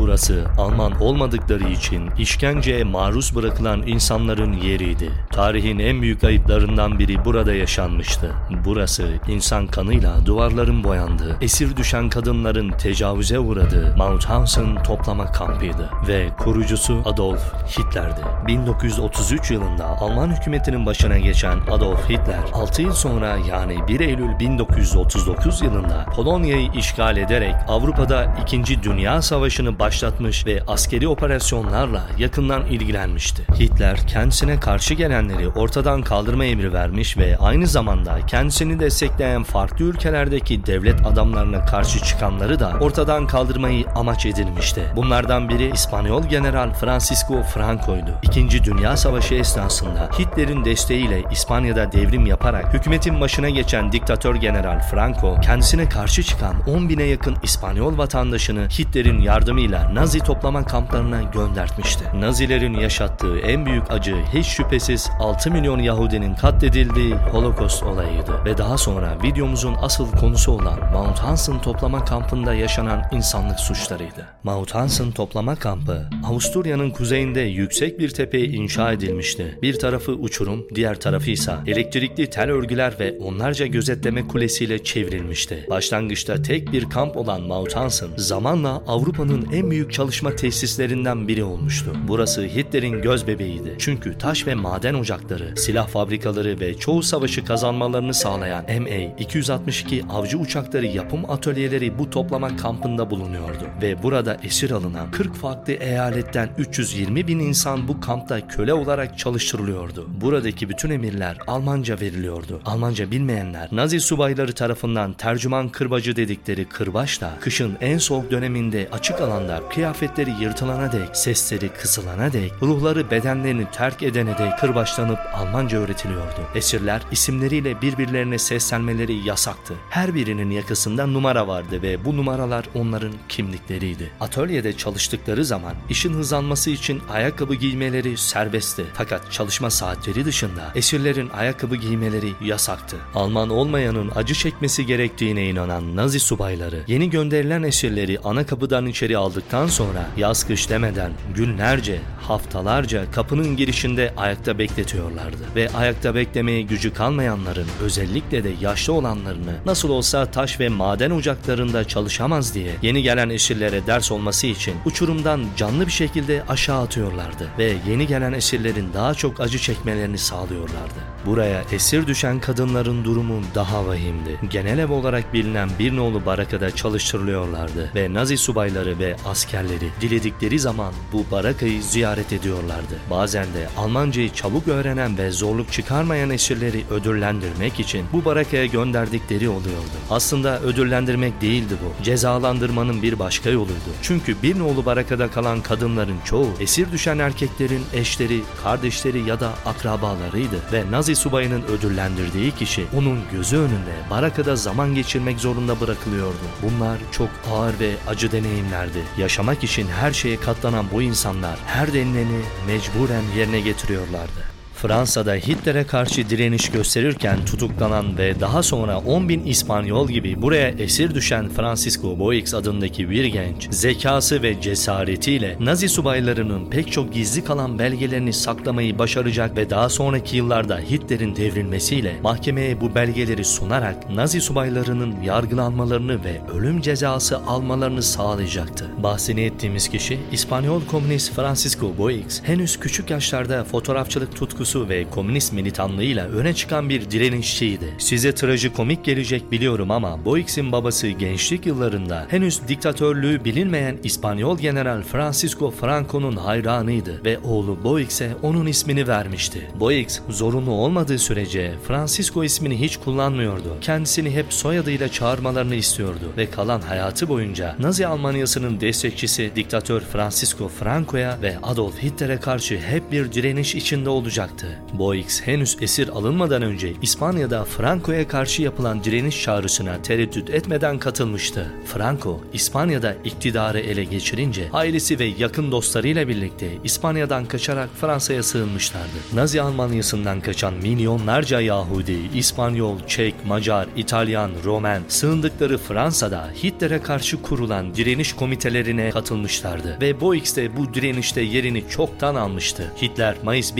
[0.00, 5.10] Burası Alman olmadıkları için işkenceye maruz bırakılan insanların yeriydi.
[5.32, 8.30] Tarihin en büyük ayıplarından biri burada yaşanmıştı.
[8.64, 17.02] Burası insan kanıyla duvarların boyandığı, esir düşen kadınların tecavüze uğradığı Mauthausen toplama kampıydı ve kurucusu
[17.04, 18.20] Adolf Hitler'di.
[18.46, 25.62] 1933 yılında Alman hükümetinin başına geçen Adolf Hitler 6 yıl sonra yani 1 Eylül 1939
[25.62, 28.82] yılında Polonya'yı işgal ederek Avrupa'da 2.
[28.82, 33.42] Dünya Savaşı'nı başlatmış ve askeri operasyonlarla yakından ilgilenmişti.
[33.58, 40.66] Hitler kendisine karşı gelenleri ortadan kaldırma emri vermiş ve aynı zamanda kendisini destekleyen farklı ülkelerdeki
[40.66, 44.82] devlet adamlarına karşı çıkanları da ortadan kaldırmayı amaç edinmişti.
[44.96, 48.14] Bunlardan biri İspanyol General Francisco Franco'ydu.
[48.22, 55.40] İkinci Dünya Savaşı esnasında Hitler'in desteğiyle İspanya'da devrim yaparak hükümetin başına geçen diktatör General Franco
[55.40, 62.04] kendisine karşı çıkan 10 bine yakın İspanyol vatandaşını Hitler'in yardımıyla Nazi toplama kamplarına göndertmişti.
[62.14, 68.78] Nazilerin yaşattığı en büyük acı hiç şüphesiz 6 milyon Yahudinin katledildiği Holocaust olayıydı ve daha
[68.78, 74.26] sonra videomuzun asıl konusu olan Mauthausen toplama kampında yaşanan insanlık suçlarıydı.
[74.44, 79.58] Mauthausen toplama kampı Avusturya'nın kuzeyinde yüksek bir tepeye inşa edilmişti.
[79.62, 85.66] Bir tarafı uçurum, diğer tarafı ise elektrikli tel örgüler ve onlarca gözetleme kulesiyle çevrilmişti.
[85.70, 91.92] Başlangıçta tek bir kamp olan Mauthausen zamanla Avrupa'nın en büyük çalışma tesislerinden biri olmuştu.
[92.08, 93.76] Burası Hitler'in göz bebeğiydi.
[93.78, 100.86] Çünkü taş ve maden ocakları, silah fabrikaları ve çoğu savaşı kazanmalarını sağlayan MA-262 avcı uçakları
[100.86, 103.64] yapım atölyeleri bu toplama kampında bulunuyordu.
[103.82, 110.06] Ve burada esir alınan 40 farklı eyaletten 320 bin insan bu kampta köle olarak çalıştırılıyordu.
[110.20, 112.60] Buradaki bütün emirler Almanca veriliyordu.
[112.64, 119.59] Almanca bilmeyenler Nazi subayları tarafından tercüman kırbacı dedikleri kırbaçla kışın en soğuk döneminde açık alanda
[119.70, 126.40] kıyafetleri yırtılana dek, sesleri kısılana dek, ruhları bedenlerini terk edene dek kırbaçlanıp Almanca öğretiliyordu.
[126.54, 129.74] Esirler isimleriyle birbirlerine seslenmeleri yasaktı.
[129.90, 134.10] Her birinin yakasında numara vardı ve bu numaralar onların kimlikleriydi.
[134.20, 138.84] Atölyede çalıştıkları zaman işin hızlanması için ayakkabı giymeleri serbestti.
[138.94, 142.96] Fakat çalışma saatleri dışında esirlerin ayakkabı giymeleri yasaktı.
[143.14, 149.18] Alman olmayanın acı çekmesi gerektiğine inanan Nazi subayları yeni gönderilen esirleri ana kapıdan içeri
[149.50, 155.44] aldıktan sonra yaz kış demeden günlerce, haftalarca kapının girişinde ayakta bekletiyorlardı.
[155.56, 161.84] Ve ayakta beklemeye gücü kalmayanların özellikle de yaşlı olanlarını nasıl olsa taş ve maden ocaklarında
[161.84, 167.74] çalışamaz diye yeni gelen esirlere ders olması için uçurumdan canlı bir şekilde aşağı atıyorlardı ve
[167.88, 171.00] yeni gelen esirlerin daha çok acı çekmelerini sağlıyorlardı.
[171.26, 174.38] Buraya esir düşen kadınların durumu daha vahimdi.
[174.50, 180.92] Genel ev olarak bilinen bir nolu barakada çalıştırılıyorlardı ve Nazi subayları ve askerleri diledikleri zaman
[181.12, 182.98] bu barakayı ziyaret ediyorlardı.
[183.10, 189.96] Bazen de Almancayı çabuk öğrenen ve zorluk çıkarmayan esirleri ödüllendirmek için bu barakaya gönderdikleri oluyordu.
[190.10, 192.04] Aslında ödüllendirmek değildi bu.
[192.04, 193.90] Cezalandırmanın bir başka yoluydu.
[194.02, 200.56] Çünkü bir nolu barakada kalan kadınların çoğu esir düşen erkeklerin eşleri, kardeşleri ya da akrabalarıydı
[200.72, 206.46] ve Nazi subayının ödüllendirdiği kişi onun gözü önünde barakada zaman geçirmek zorunda bırakılıyordu.
[206.62, 209.02] Bunlar çok ağır ve acı deneyimlerdi.
[209.20, 214.59] Yaşamak için her şeye katlanan bu insanlar her denileni mecburen yerine getiriyorlardı.
[214.82, 221.14] Fransa'da Hitler'e karşı direniş gösterirken tutuklanan ve daha sonra 10 bin İspanyol gibi buraya esir
[221.14, 227.78] düşen Francisco Boix adındaki bir genç, zekası ve cesaretiyle Nazi subaylarının pek çok gizli kalan
[227.78, 235.14] belgelerini saklamayı başaracak ve daha sonraki yıllarda Hitler'in devrilmesiyle mahkemeye bu belgeleri sunarak Nazi subaylarının
[235.24, 238.86] yargılanmalarını ve ölüm cezası almalarını sağlayacaktı.
[239.02, 246.28] Bahsini ettiğimiz kişi İspanyol komünist Francisco Boix henüz küçük yaşlarda fotoğrafçılık tutkusu ve komünist militanlığıyla
[246.28, 247.94] öne çıkan bir direnişçiydi.
[247.98, 255.70] Size trajikomik gelecek biliyorum ama Boix'in babası gençlik yıllarında henüz diktatörlüğü bilinmeyen İspanyol General Francisco
[255.70, 259.70] Franco'nun hayranıydı ve oğlu Boix'e onun ismini vermişti.
[259.80, 263.76] Boix zorunlu olmadığı sürece Francisco ismini hiç kullanmıyordu.
[263.80, 271.38] Kendisini hep soyadıyla çağırmalarını istiyordu ve kalan hayatı boyunca Nazi Almanyası'nın destekçisi diktatör Francisco Franco'ya
[271.42, 274.59] ve Adolf Hitler'e karşı hep bir direniş içinde olacaktı.
[274.60, 274.98] Olacaktı.
[274.98, 281.66] Boix henüz esir alınmadan önce İspanya'da Franco'ya karşı yapılan direniş çağrısına tereddüt etmeden katılmıştı.
[281.84, 289.18] Franco, İspanya'da iktidarı ele geçirince ailesi ve yakın dostlarıyla birlikte İspanya'dan kaçarak Fransa'ya sığınmışlardı.
[289.34, 297.94] Nazi Almanyası'ndan kaçan milyonlarca Yahudi, İspanyol, Çek, Macar, İtalyan, Romen sığındıkları Fransa'da Hitler'e karşı kurulan
[297.94, 302.92] direniş komitelerine katılmışlardı ve Boix de bu direnişte yerini çoktan almıştı.
[303.02, 303.76] Hitler Mayıs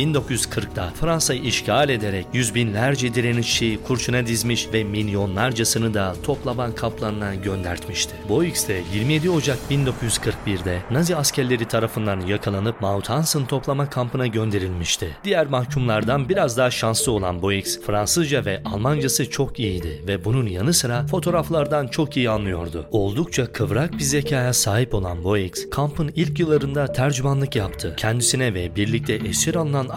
[0.60, 8.14] 1940'da Fransa'yı işgal ederek yüz binlerce direnişçiyi kurşuna dizmiş ve milyonlarcasını da toplaman kaplanına göndertmişti.
[8.28, 15.16] Boix de 27 Ocak 1941'de Nazi askerleri tarafından yakalanıp Mauthausen toplama kampına gönderilmişti.
[15.24, 20.74] Diğer mahkumlardan biraz daha şanslı olan Boix, Fransızca ve Almancası çok iyiydi ve bunun yanı
[20.74, 22.86] sıra fotoğraflardan çok iyi anlıyordu.
[22.90, 27.94] Oldukça kıvrak bir zekaya sahip olan Boix, kampın ilk yıllarında tercümanlık yaptı.
[27.96, 29.88] Kendisine ve birlikte esir alınan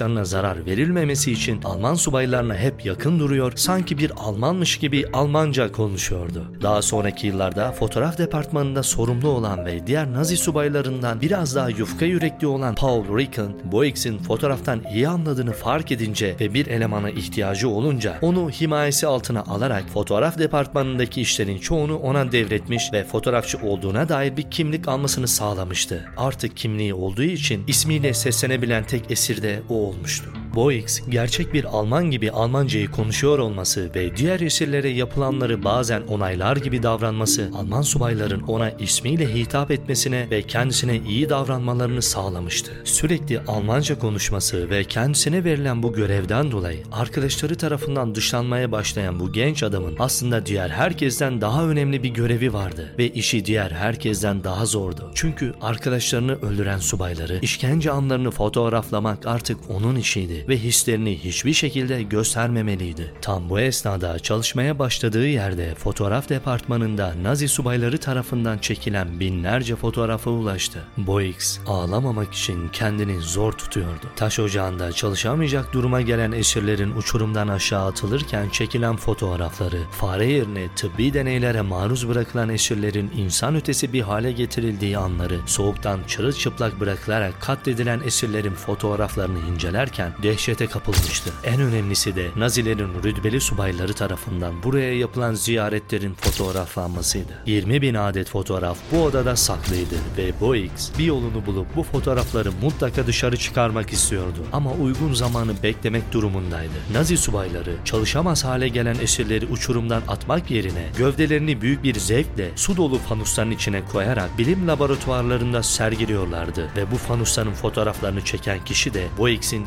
[0.00, 6.44] arkadaşlarına zarar verilmemesi için Alman subaylarına hep yakın duruyor, sanki bir Almanmış gibi Almanca konuşuyordu.
[6.62, 12.46] Daha sonraki yıllarda fotoğraf departmanında sorumlu olan ve diğer Nazi subaylarından biraz daha yufka yürekli
[12.46, 18.50] olan Paul Ricken, Boix'in fotoğraftan iyi anladığını fark edince ve bir elemana ihtiyacı olunca onu
[18.50, 24.88] himayesi altına alarak fotoğraf departmanındaki işlerin çoğunu ona devretmiş ve fotoğrafçı olduğuna dair bir kimlik
[24.88, 26.08] almasını sağlamıştı.
[26.16, 30.39] Artık kimliği olduğu için ismiyle seslenebilen tek esir de o olmuştu.
[30.54, 36.82] Boix, gerçek bir Alman gibi Almancayı konuşuyor olması ve diğer esirlere yapılanları bazen onaylar gibi
[36.82, 42.72] davranması, Alman subayların ona ismiyle hitap etmesine ve kendisine iyi davranmalarını sağlamıştı.
[42.84, 49.62] Sürekli Almanca konuşması ve kendisine verilen bu görevden dolayı arkadaşları tarafından dışlanmaya başlayan bu genç
[49.62, 55.10] adamın aslında diğer herkesten daha önemli bir görevi vardı ve işi diğer herkesten daha zordu.
[55.14, 63.14] Çünkü arkadaşlarını öldüren subayları, işkence anlarını fotoğraflamak artık onun işiydi ve hislerini hiçbir şekilde göstermemeliydi.
[63.20, 70.78] Tam bu esnada çalışmaya başladığı yerde fotoğraf departmanında Nazi subayları tarafından çekilen binlerce fotoğrafa ulaştı.
[70.96, 74.06] Boix ağlamamak için kendini zor tutuyordu.
[74.16, 81.60] Taş ocağında çalışamayacak duruma gelen esirlerin uçurumdan aşağı atılırken çekilen fotoğrafları, fare yerine tıbbi deneylere
[81.60, 89.38] maruz bırakılan esirlerin insan ötesi bir hale getirildiği anları, soğuktan çırılçıplak bırakılarak katledilen esirlerin fotoğraflarını
[89.52, 91.30] incelerken dehşete kapılmıştı.
[91.44, 97.32] En önemlisi de Nazilerin rütbeli subayları tarafından buraya yapılan ziyaretlerin fotoğraflanmasıydı.
[97.46, 103.06] 20 bin adet fotoğraf bu odada saklıydı ve Boix bir yolunu bulup bu fotoğrafları mutlaka
[103.06, 104.38] dışarı çıkarmak istiyordu.
[104.52, 106.74] Ama uygun zamanı beklemek durumundaydı.
[106.92, 112.98] Nazi subayları çalışamaz hale gelen esirleri uçurumdan atmak yerine gövdelerini büyük bir zevkle su dolu
[112.98, 119.66] fanusların içine koyarak bilim laboratuvarlarında sergiliyorlardı ve bu fanusların fotoğraflarını çeken kişi de Boix'in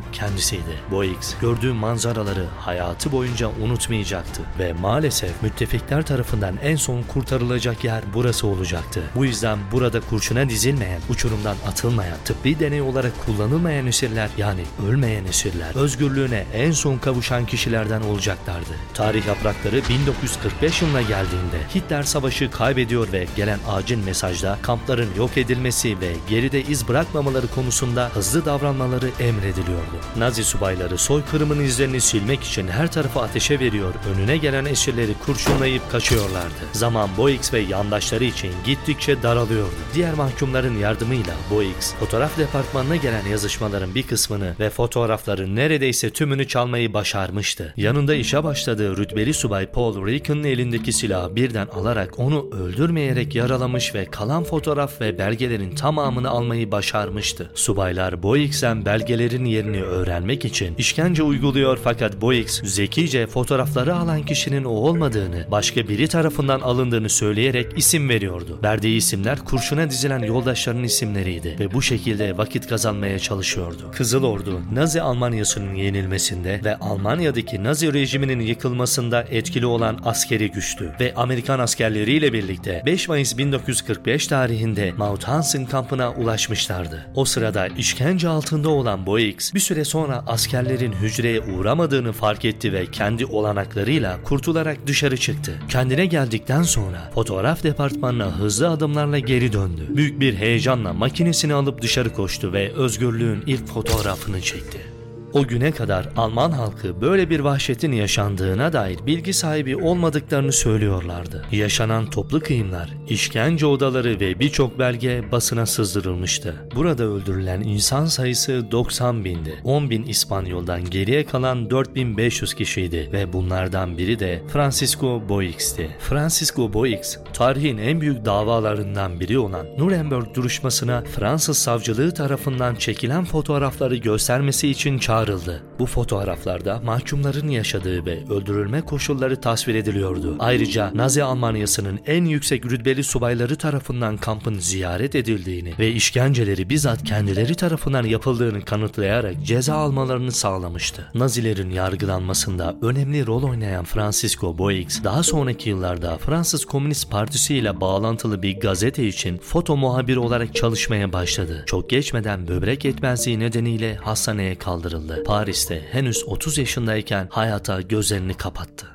[0.53, 0.77] kendisiydi.
[0.91, 8.47] Boix gördüğü manzaraları hayatı boyunca unutmayacaktı ve maalesef müttefikler tarafından en son kurtarılacak yer burası
[8.47, 9.03] olacaktı.
[9.15, 15.75] Bu yüzden burada kurşuna dizilmeyen, uçurumdan atılmayan, tıbbi deney olarak kullanılmayan esirler yani ölmeyen esirler
[15.75, 18.73] özgürlüğüne en son kavuşan kişilerden olacaklardı.
[18.93, 25.99] Tarih yaprakları 1945 yılına geldiğinde Hitler savaşı kaybediyor ve gelen acil mesajda kampların yok edilmesi
[26.01, 29.97] ve geride iz bırakmamaları konusunda hızlı davranmaları emrediliyordu.
[30.17, 36.63] Nazi subayları soykırımın izlerini silmek için her tarafa ateşe veriyor, önüne gelen esirleri kurşunlayıp kaçıyorlardı.
[36.71, 39.73] Zaman Boix ve yandaşları için gittikçe daralıyordu.
[39.95, 46.93] Diğer mahkumların yardımıyla Boix, fotoğraf departmanına gelen yazışmaların bir kısmını ve fotoğrafların neredeyse tümünü çalmayı
[46.93, 47.73] başarmıştı.
[47.77, 54.05] Yanında işe başladığı rütbeli subay Paul Ricken'ın elindeki silahı birden alarak onu öldürmeyerek yaralamış ve
[54.05, 57.51] kalan fotoğraf ve belgelerin tamamını almayı başarmıştı.
[57.55, 64.69] Subaylar Boix'ten belgelerin yerini öğrenmek için işkence uyguluyor fakat Boix zekice fotoğrafları alan kişinin o
[64.69, 68.59] olmadığını, başka biri tarafından alındığını söyleyerek isim veriyordu.
[68.63, 73.91] Verdiği isimler kurşuna dizilen yoldaşlarının isimleriydi ve bu şekilde vakit kazanmaya çalışıyordu.
[73.95, 81.13] Kızıl Ordu, Nazi Almanyası'nın yenilmesinde ve Almanya'daki Nazi rejiminin yıkılmasında etkili olan askeri güçtü ve
[81.15, 87.05] Amerikan askerleriyle birlikte 5 Mayıs 1945 tarihinde Mauthausen kampına ulaşmışlardı.
[87.15, 92.85] O sırada işkence altında olan Boix bir süre sonra askerlerin hücreye uğramadığını fark etti ve
[92.85, 95.59] kendi olanaklarıyla kurtularak dışarı çıktı.
[95.69, 99.87] Kendine geldikten sonra fotoğraf departmanına hızlı adımlarla geri döndü.
[99.89, 104.92] Büyük bir heyecanla makinesini alıp dışarı koştu ve özgürlüğün ilk fotoğrafını çekti.
[105.33, 111.45] O güne kadar Alman halkı böyle bir vahşetin yaşandığına dair bilgi sahibi olmadıklarını söylüyorlardı.
[111.51, 116.55] Yaşanan toplu kıyımlar, işkence odaları ve birçok belge basına sızdırılmıştı.
[116.75, 119.59] Burada öldürülen insan sayısı 90 bindi.
[119.63, 125.97] 10 bin İspanyoldan geriye kalan 4500 kişiydi ve bunlardan biri de Francisco Boix'ti.
[125.99, 133.95] Francisco Boix, tarihin en büyük davalarından biri olan Nuremberg duruşmasına Fransız savcılığı tarafından çekilen fotoğrafları
[133.95, 135.63] göstermesi için çağrıldı.
[135.79, 140.35] Bu fotoğraflarda mahkumların yaşadığı ve öldürülme koşulları tasvir ediliyordu.
[140.39, 147.55] Ayrıca Nazi Almanyası'nın en yüksek rütbeli subayları tarafından kampın ziyaret edildiğini ve işkenceleri bizzat kendileri
[147.55, 151.11] tarafından yapıldığını kanıtlayarak ceza almalarını sağlamıştı.
[151.13, 158.41] Nazilerin yargılanmasında önemli rol oynayan Francisco Boix daha sonraki yıllarda Fransız Komünist Partisi ile bağlantılı
[158.41, 161.63] bir gazete için foto muhabiri olarak çalışmaya başladı.
[161.65, 165.12] Çok geçmeden böbrek yetmezliği nedeniyle hastaneye kaldırıldı.
[165.23, 168.93] Paris'te henüz 30 yaşındayken hayata gözlerini kapattı.